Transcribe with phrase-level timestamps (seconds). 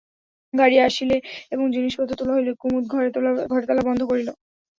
[0.53, 1.17] গাড়ি আসিলে
[1.51, 3.09] এবং জিনিসপত্র তোলা হইলে কুমুদ ঘরে
[3.67, 4.29] তালা বন্ধ করিল।